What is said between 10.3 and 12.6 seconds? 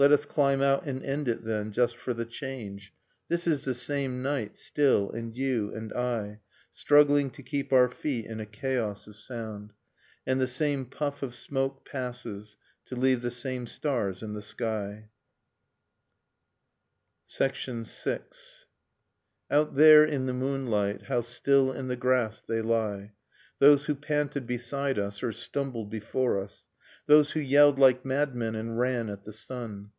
the same puff of smoke Passes,